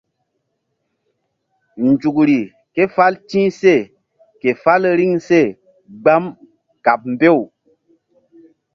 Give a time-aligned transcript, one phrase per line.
[1.87, 2.39] Nzukri
[2.75, 3.83] ké fál ti̧h seh
[4.41, 5.47] ke fál riŋ seh
[6.01, 6.23] gbam
[6.83, 7.39] kaɓ mbew.